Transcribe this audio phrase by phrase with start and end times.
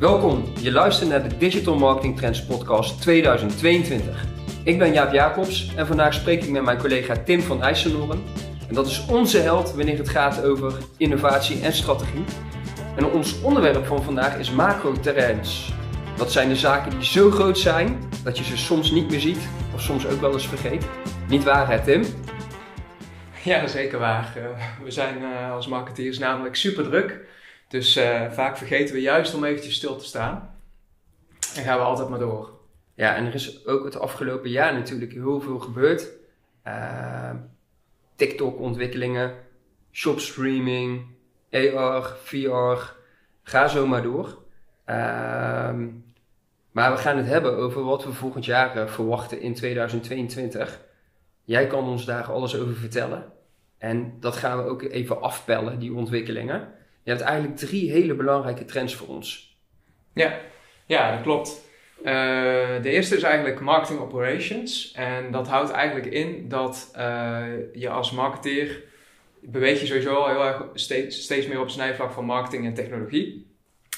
[0.00, 4.24] Welkom, je luistert naar de Digital Marketing Trends Podcast 2022.
[4.64, 8.22] Ik ben Jaap Jacobs en vandaag spreek ik met mijn collega Tim van IJsselnoren.
[8.68, 12.24] En dat is onze held wanneer het gaat over innovatie en strategie.
[12.96, 15.72] En ons onderwerp van vandaag is macro-trends.
[16.16, 19.48] Dat zijn de zaken die zo groot zijn dat je ze soms niet meer ziet
[19.74, 20.86] of soms ook wel eens vergeet.
[21.28, 22.04] Niet waar hè Tim?
[23.44, 24.32] Ja, zeker waar.
[24.36, 27.20] Eh, we zijn uh, als marketeers namelijk super druk.
[27.70, 30.54] Dus uh, vaak vergeten we juist om eventjes stil te staan.
[31.54, 32.58] En gaan we altijd maar door.
[32.94, 36.08] Ja, en er is ook het afgelopen jaar natuurlijk heel veel gebeurd.
[38.16, 39.34] TikTok-ontwikkelingen,
[39.92, 41.06] shopstreaming,
[41.50, 42.94] AR, VR,
[43.42, 44.38] ga zo maar door.
[44.84, 45.88] Ehm,
[46.70, 50.80] maar we gaan het hebben over wat we volgend jaar verwachten in 2022.
[51.44, 53.32] Jij kan ons daar alles over vertellen.
[53.78, 56.78] En dat gaan we ook even afpellen, die ontwikkelingen.
[57.10, 59.56] Je hebt eigenlijk drie hele belangrijke trends voor ons.
[60.14, 60.38] Ja,
[60.86, 61.60] ja dat klopt.
[61.98, 62.04] Uh,
[62.82, 64.92] de eerste is eigenlijk marketing operations.
[64.92, 68.82] En dat houdt eigenlijk in dat uh, je als marketeer
[69.40, 73.46] beweeg je sowieso al heel erg steeds, meer op het snijvlak van marketing en technologie.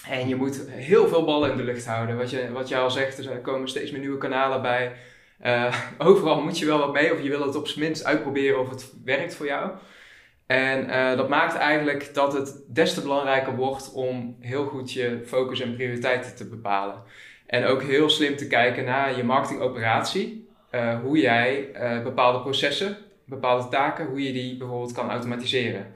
[0.09, 2.17] En je moet heel veel ballen in de lucht houden.
[2.17, 4.93] Wat je, wat je al zegt, er komen steeds meer nieuwe kanalen bij.
[5.45, 5.75] Uh,
[6.09, 8.71] overal moet je wel wat mee, of je wil het op zijn minst uitproberen of
[8.71, 9.71] het werkt voor jou.
[10.47, 15.23] En uh, dat maakt eigenlijk dat het des te belangrijker wordt om heel goed je
[15.27, 17.03] focus en prioriteiten te bepalen.
[17.47, 20.49] En ook heel slim te kijken naar je marketingoperatie.
[20.71, 21.71] Uh, hoe jij
[22.03, 25.87] bepaalde processen, bepaalde taken, hoe je die bijvoorbeeld kan automatiseren.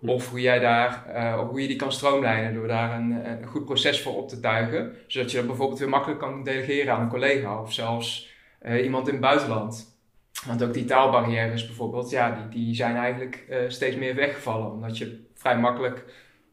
[0.00, 1.04] Of hoe, jij daar,
[1.48, 4.96] hoe je die kan stroomlijnen door daar een, een goed proces voor op te tuigen.
[5.06, 8.34] Zodat je dat bijvoorbeeld weer makkelijk kan delegeren aan een collega of zelfs
[8.82, 9.95] iemand in het buitenland.
[10.44, 14.70] Want ook die taalbarrières bijvoorbeeld, ja, die, die zijn eigenlijk uh, steeds meer weggevallen.
[14.70, 16.04] Omdat je vrij makkelijk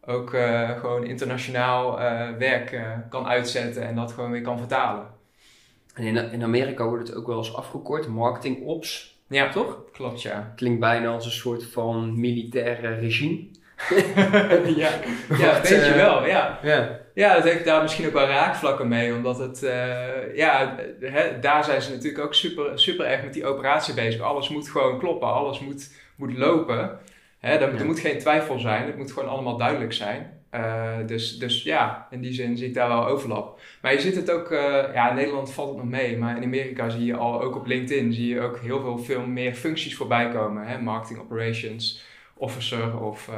[0.05, 1.97] ook uh, gewoon internationaal
[2.37, 5.07] werk kan uitzetten en dat gewoon weer kan vertalen.
[5.93, 9.19] En in, in Amerika wordt het ook wel eens afgekort, marketing ops.
[9.27, 9.77] Ja, toch?
[9.91, 10.53] Klopt, ja.
[10.55, 13.47] Klinkt bijna als een soort van militaire regime.
[14.83, 14.89] ja,
[15.37, 16.59] ja weet je wel, ja.
[16.63, 17.01] ja.
[17.13, 21.63] Ja, dat heeft daar misschien ook wel raakvlakken mee, omdat het, uh, ja, hè, daar
[21.63, 24.21] zijn ze natuurlijk ook super, super erg met die operatie bezig.
[24.21, 26.99] Alles moet gewoon kloppen, alles moet, moet lopen.
[27.39, 30.41] Hè, er, er moet geen twijfel zijn, het moet gewoon allemaal duidelijk zijn.
[30.55, 33.59] Uh, dus, dus ja, in die zin zie ik daar wel overlap.
[33.81, 34.59] Maar je ziet het ook, uh,
[34.93, 37.65] ja, in Nederland valt het nog mee, maar in Amerika zie je al, ook op
[37.65, 40.67] LinkedIn, zie je ook heel veel, veel meer functies voorbij komen.
[40.67, 40.81] Hè?
[40.81, 42.03] Marketing operations,
[42.43, 43.29] officer of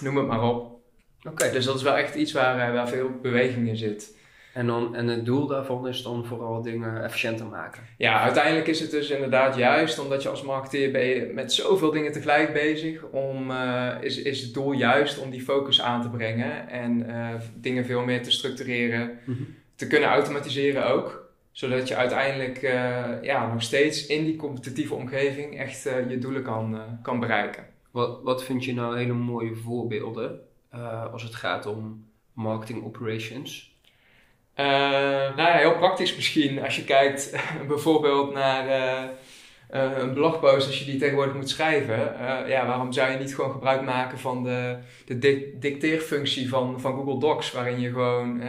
[0.00, 0.80] noem het maar op.
[1.28, 4.18] Oké, dus dat is wel echt iets waar, eh, waar veel beweging in zit.
[4.54, 7.82] En, dan, en het doel daarvan is dan vooral dingen efficiënter maken.
[7.96, 11.90] Ja, uiteindelijk is het dus inderdaad juist omdat je als marketeer ben je met zoveel
[11.90, 13.02] dingen tegelijk bezig.
[13.02, 17.34] Om, uh, is, is het doel juist om die focus aan te brengen en uh,
[17.54, 19.18] dingen veel meer te structureren.
[19.24, 19.54] Mm -hmm.
[19.74, 21.28] Te kunnen automatiseren ook.
[21.52, 26.80] Zodat je uiteindelijk uh, ja, nog steeds in die competitieve omgeving echt je doelen kan,
[27.02, 27.64] kan bereiken.
[27.90, 30.40] Wat, wat vind je nou hele mooie voorbeelden
[30.74, 33.78] uh, als het gaat om marketing operations?
[34.56, 34.66] Uh,
[35.36, 36.62] nou ja, heel praktisch misschien.
[36.62, 37.36] Als je kijkt
[37.68, 41.98] bijvoorbeeld naar uh, een blogpost, als je die tegenwoordig moet schrijven.
[42.48, 47.18] ja, waarom zou je niet gewoon gebruik maken van de, de dicteerfunctie van, van Google
[47.18, 48.42] Docs, waarin je gewoon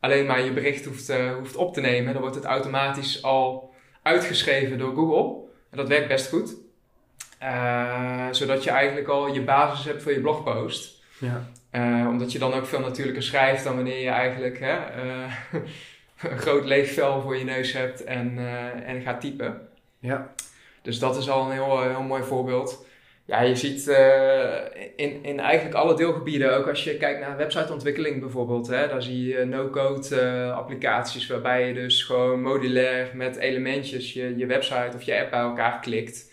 [0.00, 2.12] alleen maar je bericht hoeft, hoeft op te nemen.
[2.12, 5.48] Dan wordt het automatisch al uitgeschreven door Google.
[5.70, 6.54] En dat werkt best goed.
[7.42, 11.02] Uh, zodat je eigenlijk al je basis hebt voor je blogpost.
[11.18, 11.48] Ja.
[11.72, 15.34] Uh, omdat je dan ook veel natuurlijker schrijft dan wanneer je eigenlijk hè, uh,
[16.30, 18.38] een groot leeg vel voor je neus hebt en,
[18.84, 19.68] en gaat typen.
[19.98, 20.34] Ja.
[20.82, 22.86] Dus dat is al een heel, heel mooi voorbeeld.
[23.24, 23.88] Ja, je ziet
[24.96, 29.26] in, in eigenlijk alle deelgebieden, ook als je kijkt naar websiteontwikkeling bijvoorbeeld, hè, daar zie
[29.26, 35.20] je no-code applicaties waarbij je dus gewoon modulair met elementjes je, je website of je
[35.20, 36.29] app bij elkaar klikt.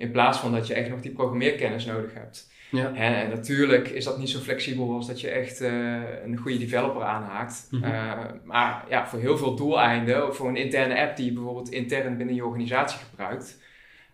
[0.00, 2.50] In plaats van dat je echt nog die programmeerkennis nodig hebt.
[2.70, 2.94] Ja.
[2.94, 7.02] En natuurlijk is dat niet zo flexibel als dat je echt uh, een goede developer
[7.02, 7.66] aanhaakt.
[7.70, 7.92] Mm -hmm.
[7.92, 12.16] uh, maar ja, voor heel veel doeleinden, voor een interne app die je bijvoorbeeld intern
[12.16, 13.58] binnen je organisatie gebruikt,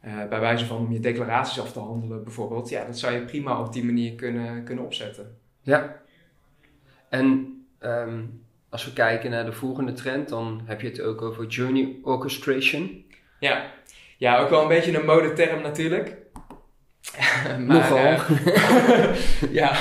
[0.05, 3.25] uh, bij wijze van om je declaraties af te handelen bijvoorbeeld, ja, dat zou je
[3.25, 5.37] prima op die manier kunnen, kunnen opzetten.
[5.63, 5.97] Ja.
[7.09, 11.47] En um, als we kijken naar de volgende trend, dan heb je het ook over
[11.47, 13.05] journey orchestration.
[13.41, 13.73] Ja.
[14.17, 16.17] Ja, ook wel een beetje een modeterm natuurlijk.
[17.47, 17.99] maar, Nogal.
[17.99, 18.21] Uh,
[19.61, 19.73] ja.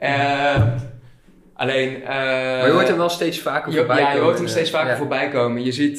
[0.00, 0.72] Uh,
[1.54, 2.00] alleen...
[2.00, 4.10] Uh, maar je hoort hem wel steeds vaker voorbij komen.
[4.10, 4.96] Ja, je hoort hem steeds vaker ja.
[4.96, 5.64] voorbij komen.
[5.64, 5.98] Je ziet,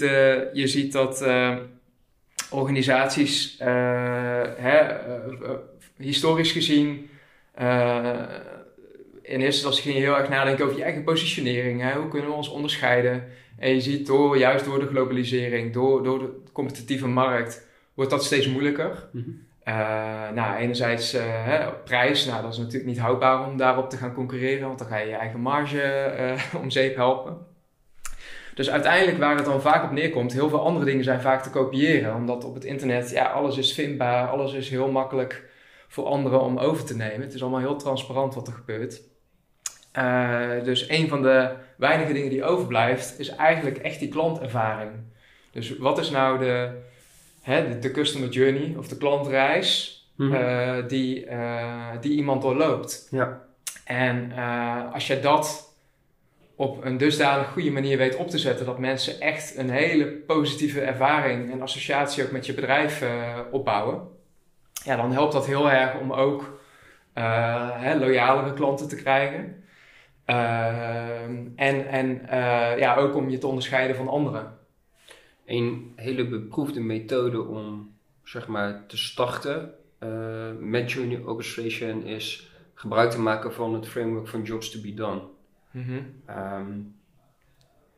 [0.54, 1.26] je ziet dat
[2.50, 3.56] organisaties
[4.58, 4.86] hè,
[5.98, 7.10] historisch gezien
[9.26, 11.82] in eerste instantie ging je heel erg nadenken over je eigen positionering.
[11.82, 11.94] Hè?
[11.94, 13.24] Hoe kunnen we ons onderscheiden?
[13.58, 17.65] En je ziet door, juist door de globalisering, door, door de competitieve markt,
[17.96, 19.10] wordt dat steeds moeilijker.
[19.68, 23.98] Uh, nou, enerzijds uh, hè, prijs, nou, dat is natuurlijk niet houdbaar om daarop te
[23.98, 27.38] gaan concurreren, want dan ga je je eigen marge uh, om zeep helpen.
[28.56, 31.50] Dus uiteindelijk waar het dan vaak op neerkomt, heel veel andere dingen zijn vaak te
[31.50, 35.50] kopiëren, omdat op het internet, ja, alles is vindbaar, alles is heel makkelijk
[35.88, 37.22] voor anderen om over te nemen.
[37.22, 39.02] Het is allemaal heel transparant wat er gebeurt.
[40.66, 44.92] dus een van de weinige dingen die overblijft, is eigenlijk echt die klantervaring.
[45.52, 46.82] Dus wat is nou de,
[47.46, 50.34] hè, de, customer journey of de klantreis Mhm.
[50.34, 53.08] uh, die, uh, die iemand doorloopt.
[53.12, 53.42] Ja.
[53.86, 55.74] En uh, als je dat
[56.56, 60.82] op een dusdanig goede manier weet op te zetten, dat mensen echt een hele positieve
[60.82, 63.04] ervaring en associatie ook met je bedrijf
[63.52, 64.02] opbouwen,
[64.84, 66.60] ja, dan helpt dat heel erg om ook
[67.14, 69.64] hè, loyalere klanten te krijgen.
[71.56, 72.22] en en
[72.78, 74.58] ja, ook om je te onderscheiden van anderen.
[75.46, 77.94] Een hele beproefde methode om
[78.24, 84.28] zeg maar, te starten uh, met Journey Orchestration is gebruik te maken van het framework
[84.28, 85.22] van Jobs to be Done.
[85.72, 86.36] Mm -hmm.
[86.38, 86.96] um,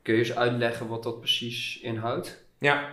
[0.01, 2.45] kun je eens uitleggen wat dat precies inhoudt?
[2.57, 2.89] Ja,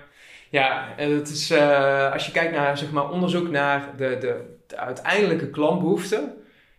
[0.51, 4.77] ja het is, uh, als je kijkt naar zeg maar, onderzoek naar de, de, de
[4.77, 6.35] uiteindelijke klantbehoeften,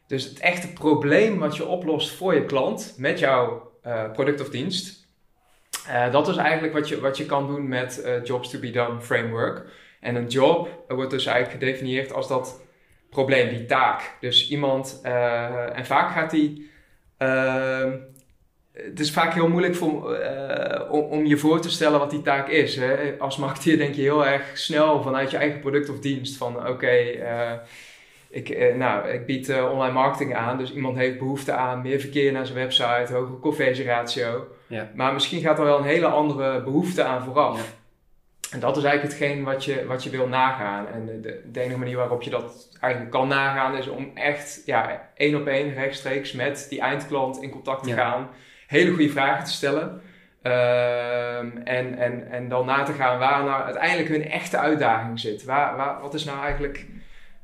[0.08, 4.50] dus het echte probleem wat je oplost voor je klant met jouw uh, product of
[4.50, 5.05] dienst,
[5.90, 8.72] uh, dat is eigenlijk wat je, wat je kan doen met uh, Jobs to be
[8.72, 9.66] Done framework.
[10.00, 12.62] En een job wordt dus eigenlijk gedefinieerd als dat
[13.10, 14.18] probleem, die taak.
[14.20, 15.00] Dus iemand,
[15.74, 16.72] en vaak gaat die.
[18.72, 20.18] het is vaak heel moeilijk voor,
[20.90, 22.76] om, om, je voor te stellen wat die taak is.
[22.76, 23.16] Hè?
[23.20, 26.98] Als marketeer denk je heel erg snel vanuit je eigen product of dienst van oké.
[28.36, 32.32] Ik, eh, nou, ik bied online marketing aan, dus iemand heeft behoefte aan meer verkeer
[32.32, 34.48] naar zijn website, hogere conversieratio.
[34.68, 34.90] Ja.
[34.96, 37.58] Maar misschien gaat er wel een hele andere behoefte aan vooraf.
[37.58, 37.64] Ja.
[38.52, 40.88] En dat is eigenlijk hetgeen wat je, wat je wil nagaan.
[40.88, 45.10] En de, de enige manier waarop je dat eigenlijk kan nagaan is om echt ja,
[45.16, 47.96] één op één rechtstreeks met die eindklant in contact te Ja.
[47.96, 48.28] gaan.
[48.68, 50.02] Hele goede vragen te stellen.
[50.42, 55.44] Ehm, en, en, en dan na te gaan waar nou uiteindelijk hun echte uitdaging zit.
[55.44, 56.86] Waar, waar, wat is nou eigenlijk...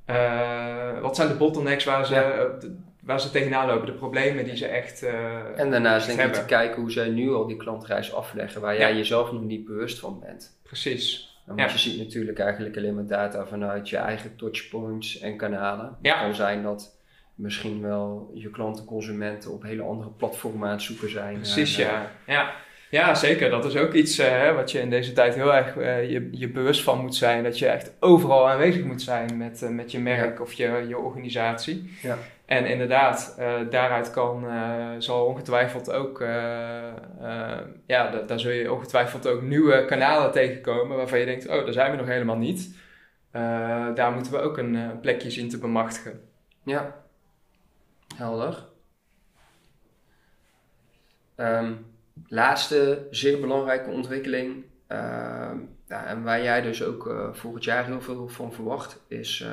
[0.06, 2.21] eh, wat zijn de bottlenecks waar ze, Ja.
[2.59, 2.77] de-
[3.12, 3.86] waar ze tegenaan lopen?
[3.86, 5.04] De problemen die ze echt...
[5.04, 8.74] eh, En daarnaast denk ik te kijken hoe zij nu al die klantreis afleggen, waar
[8.74, 8.80] Ja.
[8.80, 10.60] jij jezelf nog niet bewust van bent.
[10.63, 11.30] Precies.
[11.46, 11.66] Want Ja.
[11.66, 15.98] je ziet natuurlijk eigenlijk alleen maar data vanuit je eigen touchpoints en kanalen.
[16.02, 16.13] Ja.
[16.13, 17.00] Het kan zijn dat
[17.36, 21.36] misschien wel je klanten, consumenten op hele andere platformen aan het zoeken zijn.
[21.36, 22.12] Precies, ja.
[22.28, 22.54] ja.
[22.90, 23.50] Ja, zeker.
[23.50, 26.50] Dat is ook iets eh, wat je in deze tijd heel erg eh, je, je
[26.50, 27.44] bewust van moet zijn.
[27.44, 31.94] Dat je echt overal aanwezig moet zijn met, met je merk of je, je organisatie.
[32.02, 32.18] Ja.
[32.51, 36.27] En inderdaad, eh, daaruit kan, eh, zal ongetwijfeld ook, eh,
[37.86, 41.74] ja, da- daar zul je ongetwijfeld ook nieuwe kanalen tegenkomen waarvan je denkt, oh, daar
[41.74, 42.75] zijn we nog helemaal niet.
[43.95, 46.21] Daar moeten we ook een plekje zien te bemachtigen.
[46.63, 46.95] Ja,
[48.15, 48.65] helder.
[51.36, 51.74] Ehm,
[52.27, 54.65] laatste zeer belangrijke ontwikkeling,
[55.88, 59.45] ja, en waar jij dus ook volgend jaar heel veel van verwacht, is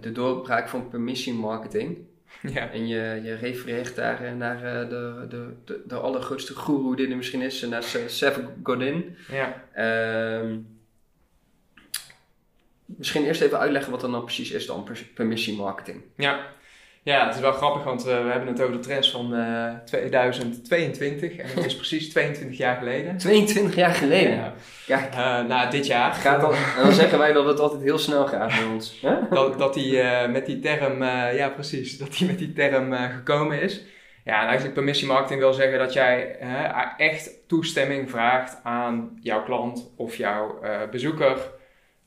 [0.00, 1.98] de doorbraak van permissiemarketing.
[2.54, 2.70] ja.
[2.70, 7.08] En je, je refereert daar eh, naar eh, de, de, de, de allergrootste guru die
[7.10, 9.16] er misschien is, naar Se- Seth Godin.
[9.28, 9.64] ja.
[9.72, 10.58] Ehm,
[12.84, 16.02] misschien eerst even uitleggen wat dan precies is dan per- permissiemarketing.
[16.16, 16.46] Ja.
[17.12, 19.74] Ja, het is wel grappig, want eh, we hebben het over de trends van eh,
[19.84, 23.16] 2022 en het is precies 22 jaar geleden.
[23.16, 24.34] 22 jaar geleden.
[24.36, 24.52] Ja.
[24.86, 26.12] Kijk, Eh, nou, dit jaar.
[26.14, 29.04] gaat dan, en dan zeggen wij dat het altijd heel snel gaat bij ons.
[29.30, 32.92] Dat, dat hij eh, met die term, eh, ja precies, dat hij met die term
[32.92, 33.84] eh, gekomen is.
[34.24, 39.92] Ja, en eigenlijk permissiemarketing wil zeggen dat jij eh, echt toestemming vraagt aan jouw klant
[39.96, 41.36] of jouw eh, bezoeker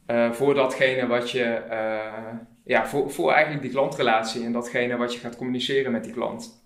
[0.06, 2.00] eh, voor datgene wat je, eh,
[2.70, 6.64] ja, voor, voor eigenlijk die klantrelatie en datgene wat je gaat communiceren met die klant.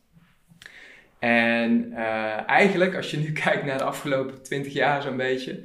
[1.20, 5.62] En eh, eigenlijk, als je nu kijkt naar de afgelopen 20 jaar zo'n beetje,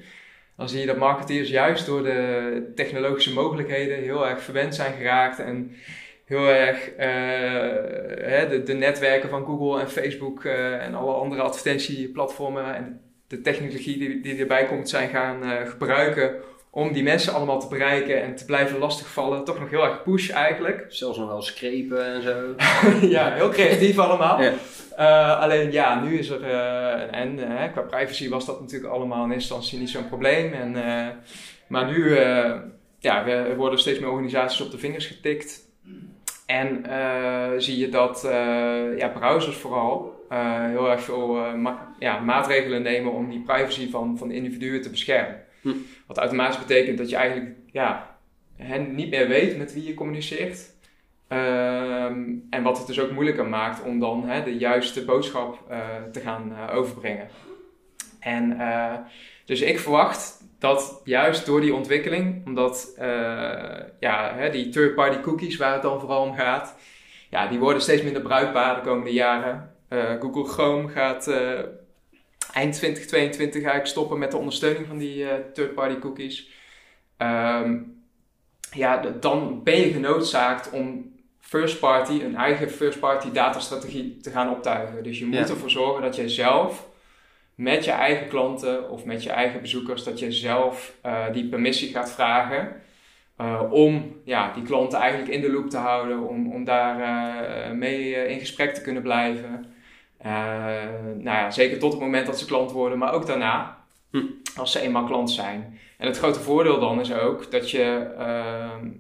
[0.57, 5.39] dan zie je dat marketeers juist door de technologische mogelijkheden heel erg verwend zijn geraakt
[5.39, 5.77] en
[6.25, 12.75] heel erg eh, de, de netwerken van Google en Facebook eh, en alle andere advertentieplatformen
[12.75, 16.35] en de technologie die, die erbij komt zijn gaan gebruiken
[16.79, 19.45] om die mensen allemaal te bereiken en te blijven lastigvallen.
[19.45, 20.87] Toch nog heel erg push eigenlijk.
[21.01, 22.55] Zelfs nog wel screpen en zo.
[23.17, 24.43] ja, heel creatief allemaal.
[24.43, 24.53] Ja.
[24.97, 29.25] Eh, alleen ja, nu is er, eh, en eh, qua privacy was dat natuurlijk allemaal
[29.25, 30.53] in eerste instantie niet zo'n probleem.
[30.53, 30.73] En,
[31.69, 32.19] maar nu
[32.99, 35.67] ja, we- er worden steeds meer organisaties op de vingers getikt.
[36.47, 36.85] En
[37.59, 38.29] zie je dat
[38.97, 40.25] ja, browsers vooral
[40.69, 41.37] heel erg veel
[41.99, 45.47] ja, maatregelen nemen om die privacy van, van individuen te beschermen.
[45.63, 45.73] Hm.
[46.07, 48.19] Wat automatisch betekent dat je eigenlijk ja,
[48.57, 50.77] hen niet meer weet met wie je communiceert.
[51.29, 55.79] Ehm, en wat het dus ook moeilijker maakt om dan hè, de juiste boodschap uh,
[56.13, 57.29] te gaan uh, overbrengen.
[58.21, 58.95] En uh,
[59.45, 62.95] dus ik verwacht dat juist door die ontwikkeling, omdat
[64.01, 66.77] ja, hè, die third-party cookies waar het dan vooral om gaat,
[67.31, 69.75] ja, die worden steeds minder bruikbaar de komende jaren.
[70.21, 71.31] Google Chrome gaat
[72.53, 76.51] eind 2022 eigenlijk stoppen met de ondersteuning van die third-party cookies.
[77.19, 78.03] Um,
[78.73, 84.51] ja, dan ben je genoodzaakt om first party, een eigen first party datastrategie te gaan
[84.51, 85.03] optuigen.
[85.03, 86.89] Dus je moet ervoor zorgen dat je zelf
[87.55, 91.91] met je eigen klanten of met je eigen bezoekers, dat je zelf uh, die permissie
[91.91, 92.81] gaat vragen.
[93.41, 97.73] Uh, om ja, die klanten eigenlijk in de loop te houden, om, om daar uh,
[97.73, 99.73] mee in gesprek te kunnen blijven.
[100.23, 104.25] Nou ja, zeker tot het moment dat ze klant worden, maar ook daarna, hm.
[104.57, 105.79] als ze eenmaal klant zijn.
[105.99, 108.11] En het grote voordeel dan is ook dat je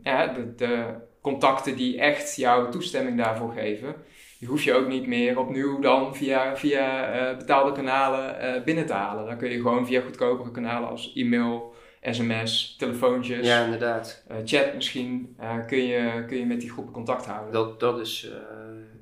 [0.02, 3.94] ja, de, de contacten die echt jouw toestemming daarvoor geven.
[4.38, 8.86] Die hoef je ook niet meer opnieuw dan via, via uh, betaalde kanalen uh, binnen
[8.86, 9.26] te halen.
[9.26, 14.24] Dan kun je gewoon via goedkopere kanalen als e-mail, sms, telefoontjes, ja, inderdaad.
[14.30, 17.52] Uh, chat misschien, kun, je, kun je met die groepen contact houden.
[17.52, 18.32] Dat, dat is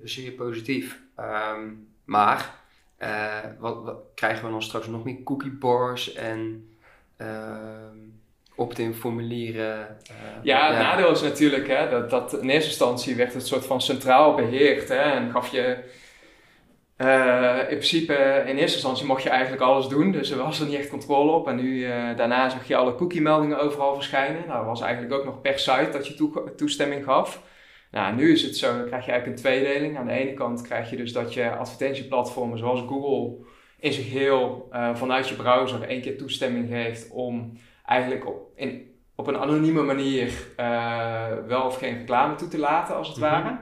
[0.02, 1.00] zeer positief.
[1.18, 2.54] Um, maar
[3.58, 6.68] wat, wat, krijgen we dan straks nog meer cookie bars en
[7.16, 7.98] ehm,
[8.56, 9.98] opt-in formulieren.
[10.10, 13.66] Uh, ja, het nadeel is natuurlijk hè, dat, dat in eerste instantie werd het soort
[13.66, 14.88] van centraal beheerd.
[14.88, 15.78] Hè, en gaf je
[16.98, 20.12] uh, in principe in eerste instantie mocht je eigenlijk alles doen.
[20.12, 21.48] Dus er was er niet echt controle op.
[21.48, 24.42] En nu uh, daarna zag je alle cookie meldingen overal verschijnen.
[24.46, 27.42] Nou, dat was eigenlijk ook nog per site dat je toe, toestemming gaf.
[27.96, 29.98] Nou, nu is het zo, dan krijg je eigenlijk een tweedeling.
[29.98, 33.46] Aan de ene kant krijg je dus dat je advertentieplatformen zoals Google
[33.78, 39.26] in zich heel vanuit je browser één keer toestemming geeft om eigenlijk op, in, op
[39.26, 43.26] een anonieme manier uh, wel of geen reclame toe te laten, als het mhm.
[43.26, 43.58] ware.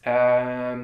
[0.00, 0.80] Ehm,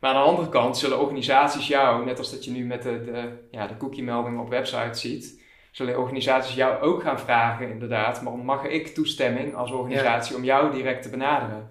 [0.00, 3.04] maar aan de andere kant zullen organisaties jou, net als dat je nu met de,
[3.04, 5.37] de, ja, de cookie-meldingen op websites ziet,
[5.78, 10.72] zullen organisaties jou ook gaan vragen, inderdaad, maar mag ik toestemming als organisatie om jou
[10.72, 11.70] direct te benaderen?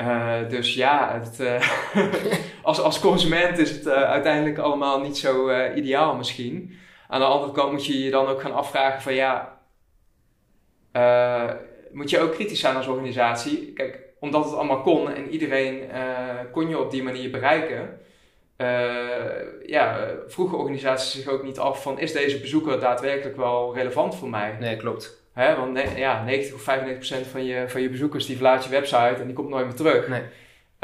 [0.00, 1.62] Uh, dus ja, het, uh,
[2.68, 6.78] als, als consument is het uh, uiteindelijk allemaal niet zo ideaal misschien.
[7.08, 9.58] Aan de andere kant moet je je dan ook gaan afvragen van ja,
[11.92, 13.72] moet je ook kritisch zijn als organisatie.
[13.72, 15.90] Kijk, omdat het allemaal kon en iedereen
[16.52, 18.00] kon je op die manier bereiken.
[18.58, 24.16] Uh, ja, vroegen organisaties zich ook niet af van is deze bezoeker daadwerkelijk wel relevant
[24.16, 24.56] voor mij?
[24.60, 25.22] Nee, klopt.
[25.32, 28.70] Hè, want ja, 90 of 95 procent van je, van je bezoekers die verlaat je
[28.70, 30.08] website en die komt nooit meer terug.
[30.08, 30.22] Nee.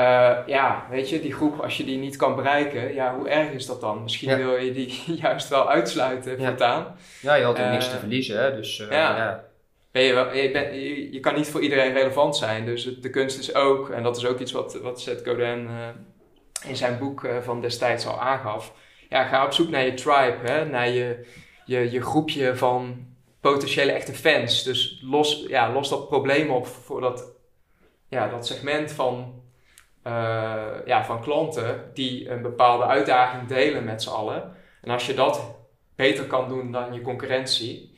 [0.01, 3.51] Uh, ja, weet je, die groep, als je die niet kan bereiken, ja, hoe erg
[3.51, 4.03] is dat dan?
[4.03, 6.97] Misschien wil je die juist wel uitsluiten voortaan.
[7.21, 8.57] Ja, je had ook uh, niks te verliezen, hè?
[8.57, 8.87] Dus, ja.
[8.91, 9.45] ja.
[9.93, 13.55] Je, je, ben, je, je, kan niet voor iedereen relevant zijn, dus de kunst is
[13.55, 15.69] ook, en dat is ook iets wat, wat Seth Godin
[16.65, 18.73] in zijn boek van destijds al aangaf.
[19.09, 20.65] Ja, ga op zoek naar je tribe, hè?
[20.65, 21.27] naar je,
[21.65, 23.07] je, je groepje van
[23.41, 24.63] potentiële echte fans.
[24.63, 27.33] Dus los, ja, los dat probleem op voor dat,
[28.09, 29.43] ja, dat segment van
[30.07, 34.57] uh, ja, van klanten die een bepaalde uitdaging delen met z'n allen.
[34.83, 35.57] En als je dat
[35.97, 37.98] beter kan doen dan je concurrentie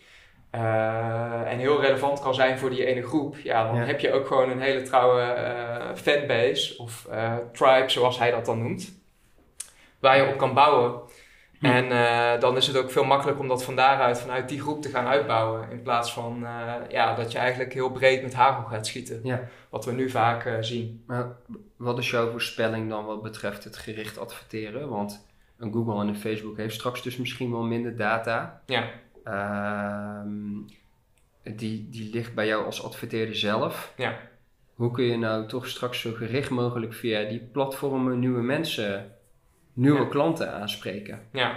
[0.50, 4.50] en heel relevant kan zijn voor die ene groep, ja, dan heb je ook gewoon
[4.50, 7.08] een hele trouwe uh, fanbase of
[7.52, 9.02] tribe, zoals hij dat dan noemt,
[9.98, 11.00] waar je op kan bouwen.
[11.58, 11.66] Hm.
[11.66, 14.82] En uh, dan is het ook veel makkelijker om dat van daaruit, vanuit die groep
[14.82, 15.70] te gaan uitbouwen.
[15.70, 19.20] In plaats van uh, ja, dat je eigenlijk heel breed met hagel gaat schieten.
[19.22, 19.48] Ja.
[19.70, 21.04] Wat we nu vaak uh, zien.
[21.06, 21.26] Maar
[21.76, 24.88] wat is jouw voorspelling dan wat betreft het gericht adverteren?
[24.88, 25.26] Want
[25.58, 28.62] een Google en een Facebook heeft straks dus misschien wel minder data.
[28.66, 28.84] Ja.
[29.24, 30.38] Ehm,
[31.42, 33.92] die, die ligt bij jou als adverteerder zelf.
[33.96, 34.18] Ja.
[34.74, 39.14] Hoe kun je nou toch straks zo gericht mogelijk via die platformen nieuwe mensen
[39.72, 41.20] nieuwe klanten aanspreken.
[41.32, 41.56] Ja,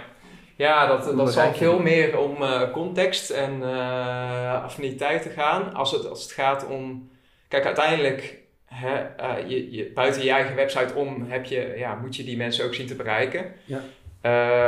[0.56, 5.74] ja dat, dat zal veel meer om uh, context en uh, affiniteit gaan.
[5.74, 7.10] Als het, als het gaat om.
[7.48, 12.16] Kijk, uiteindelijk, hè, uh, je, je, buiten je eigen website om, heb je, ja, moet
[12.16, 13.52] je die mensen ook zien te bereiken.
[13.64, 13.80] Ja.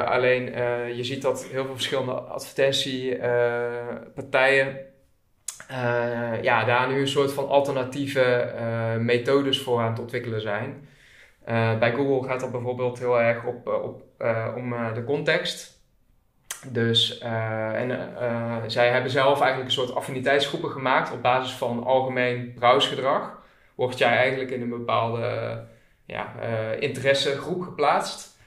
[0.06, 0.44] Alleen
[0.96, 4.76] je ziet dat heel veel verschillende advertentiepartijen.
[6.42, 8.52] ja, daar nu een soort van alternatieve
[9.00, 10.88] methodes voor aan het ontwikkelen zijn.
[11.78, 14.02] Bij Google gaat dat bijvoorbeeld heel erg op, eh, op,
[14.56, 15.74] om de context.
[16.70, 18.12] Dus en,
[18.66, 23.38] zij hebben zelf eigenlijk een soort affiniteitsgroepen gemaakt op basis van algemeen browsegedrag.
[23.74, 25.60] word jij eigenlijk in een bepaalde
[26.06, 26.32] ja,
[26.78, 28.38] interessegroep geplaatst.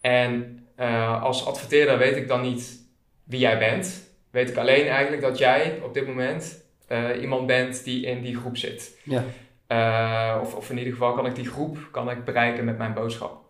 [0.00, 2.78] En uh, als adverteerder weet ik dan niet
[3.24, 4.10] wie jij bent.
[4.30, 8.36] Weet ik alleen eigenlijk dat jij op dit moment uh, iemand bent die in die
[8.36, 8.98] groep zit.
[9.04, 9.24] Ja.
[10.40, 13.46] of, of in ieder geval kan ik die groep kan ik bereiken met mijn boodschap.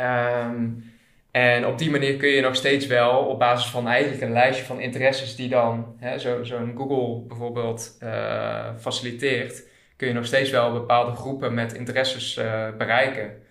[0.00, 0.92] Um,
[1.30, 4.64] en op die manier kun je nog steeds wel op basis van eigenlijk een lijstje
[4.64, 7.98] van interesses die dan zo'n zo Google bijvoorbeeld
[8.78, 9.62] faciliteert,
[9.96, 12.34] kun je nog steeds wel bepaalde groepen met interesses
[12.78, 13.42] bereiken.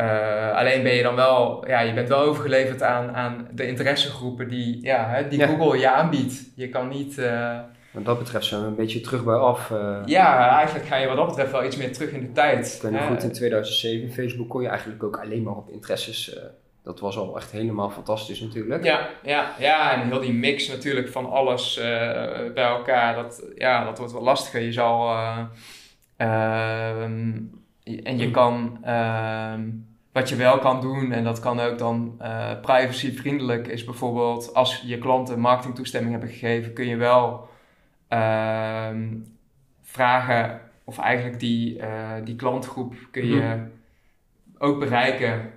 [0.00, 4.48] Uh, alleen ben je dan wel, ja, je bent wel overgeleverd aan, aan de interessegroepen
[4.48, 6.42] die, ja, die Google je aanbiedt.
[6.56, 7.20] Je kan niet.
[7.92, 9.72] Wat dat betreft zijn we een beetje terug bij af.
[10.04, 12.80] Ja, eigenlijk ga je wat dat betreft wel iets meer terug in de tijd.
[12.82, 16.38] Ik weet goed, in 2007, Facebook kon je eigenlijk ook alleen maar op interesses
[16.82, 18.84] dat was al echt helemaal fantastisch natuurlijk.
[18.84, 21.74] Ja, ja, ja en heel die mix natuurlijk van alles
[22.54, 24.60] bij elkaar, dat, ja, dat wordt wel lastiger.
[24.60, 27.04] Je zal, uh,
[27.84, 29.68] en je kan, ehm,
[30.12, 34.82] wat je wel kan doen, en dat kan ook dan eh, privacyvriendelijk, is bijvoorbeeld als
[34.86, 37.48] je klanten marketingtoestemming hebben gegeven, kun je wel
[38.08, 39.08] ehm,
[39.82, 41.80] vragen, of eigenlijk die,
[42.24, 43.64] die klantgroep kun je mhm.
[44.58, 45.52] ook bereiken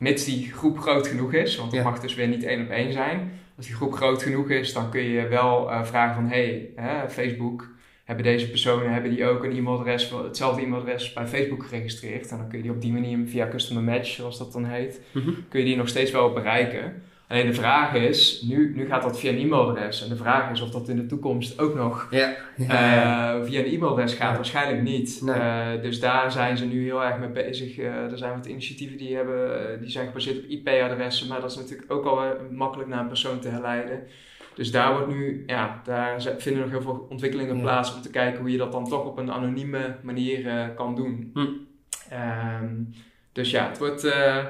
[0.00, 2.92] Mits die groep groot genoeg is, want het mag dus weer niet één op één
[2.92, 3.32] zijn.
[3.56, 6.26] Als die groep groot genoeg is, dan kun je wel uh, vragen van...
[6.26, 6.70] hey,
[7.08, 7.69] Facebook,
[8.10, 12.30] hebben deze personen hebben die ook een e-mailadres, hetzelfde e-mailadres bij Facebook geregistreerd?
[12.30, 15.00] En dan kun je die op die manier via Customer Match, zoals dat dan heet,
[15.12, 15.30] mhm.
[15.48, 17.02] kun je die nog steeds wel bereiken.
[17.28, 20.02] Alleen de vraag is, nu, nu gaat dat via een e-mailadres.
[20.02, 22.34] En de vraag is of dat in de toekomst ook nog ja.
[22.56, 24.36] Uh, via een e-mailadres gaat.
[24.36, 25.20] Waarschijnlijk niet.
[25.24, 27.78] Uh, dus daar zijn ze nu heel erg mee bezig.
[27.78, 31.28] Uh, er zijn wat initiatieven die, hebben, die zijn gebaseerd op IP-adressen.
[31.28, 34.02] Maar dat is natuurlijk ook al makkelijk naar een persoon te herleiden.
[34.54, 38.40] Dus daar wordt nu, ja, daar vinden nog heel veel ontwikkelingen plaats om te kijken
[38.40, 41.30] hoe je dat dan toch op een anonieme manier kan doen.
[41.34, 41.46] Hm.
[42.62, 42.92] Um,
[43.32, 44.44] dus ja, het wordt, uh,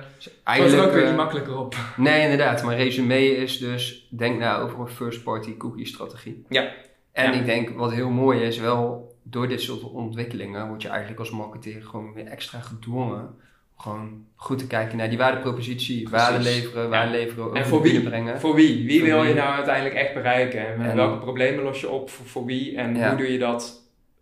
[0.44, 1.76] Eigenlijk, er ook weer niet eh, makkelijker op.
[1.96, 2.64] Nee, inderdaad.
[2.64, 6.44] Mijn resume is dus, denk nou over een first-party cookie strategie.
[6.48, 6.72] Ja.
[7.12, 11.20] En ik denk, wat heel mooi is, wel door dit soort ontwikkelingen word je eigenlijk
[11.20, 13.34] als marketeer gewoon weer extra gedwongen
[13.80, 18.02] gewoon goed te kijken naar die waardepropositie, waarde leveren, waarde leveren, en voor wie?
[18.02, 18.40] brengen.
[18.40, 18.86] Voor wie?
[18.86, 20.82] Wie wil je nou uiteindelijk echt bereiken?
[20.82, 22.76] En, welke problemen los je op voor, voor wie?
[22.76, 23.80] En hoe doe je dat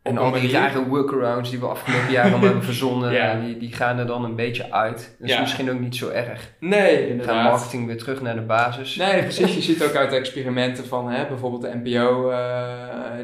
[0.08, 3.98] en al die rare workarounds die we afgelopen jaar allemaal hebben verzonnen, die, die gaan
[3.98, 5.16] er dan een beetje uit.
[5.18, 6.52] Dat is misschien ook niet zo erg.
[6.60, 7.34] Nee, inderdaad.
[7.34, 8.96] Gaan marketing weer terug naar de basis.
[8.96, 9.54] Nee, precies.
[9.54, 12.36] Je ziet ook uit de experimenten van hè, bijvoorbeeld de NPO, uh,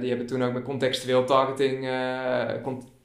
[0.00, 2.62] die hebben toen ook met contextueel targeting, uh,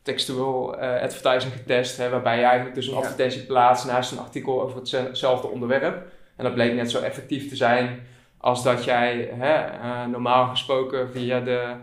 [0.09, 4.61] contextueel uh, advertising getest, hè, waarbij je eigenlijk dus een advertentie plaatst naast een artikel
[4.61, 6.11] over hetzelfde onderwerp.
[6.35, 7.99] En dat bleek net zo effectief te zijn
[8.37, 11.73] als dat jij hè, normaal gesproken via de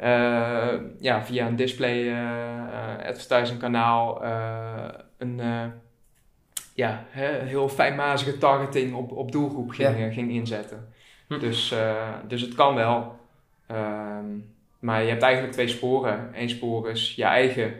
[0.00, 2.12] uh, ja, via een display
[3.06, 4.22] advertising kanaal
[5.18, 5.40] een
[6.74, 10.92] ja, heel fijnmazige targeting op, op doelgroep ging, ging inzetten.
[11.28, 11.38] Hm.
[11.38, 11.74] Dus,
[12.28, 13.16] dus het kan wel.
[13.66, 14.26] Ehm,
[14.78, 16.30] maar je hebt eigenlijk twee sporen.
[16.34, 17.74] Eén spoor is je eigen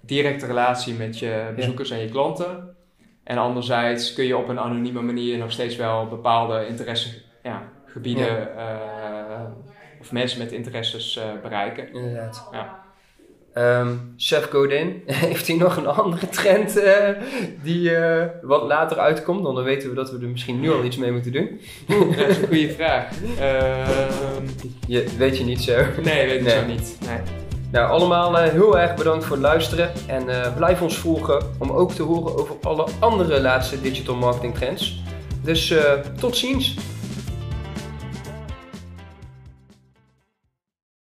[0.00, 2.76] directe relatie met je bezoekers en je klanten.
[3.24, 9.52] En anderzijds kun je op een anonieme manier nog steeds wel bepaalde interessegebieden ja,
[10.00, 11.92] of mensen met interesses uh, bereiken.
[11.92, 12.48] Inderdaad.
[12.52, 12.86] Ja.
[13.58, 16.84] Um, Seth Godin, heeft hij nog een andere trend uh,
[17.62, 19.42] die uh, wat later uitkomt?
[19.42, 21.60] Dan weten we dat we er misschien nu al iets mee moeten doen.
[22.16, 23.10] dat is een goede vraag.
[23.10, 24.50] Um,
[24.86, 25.76] je, weet je niet zo?
[26.02, 26.54] Nee, weet ik nee.
[26.54, 26.98] zo niet.
[27.06, 27.18] Nee.
[27.72, 30.24] Nou, allemaal heel erg bedankt voor het luisteren en
[30.56, 35.02] blijf ons volgen om ook te horen over alle andere laatste digital marketing trends.
[35.42, 35.74] Dus
[36.20, 36.76] tot ziens!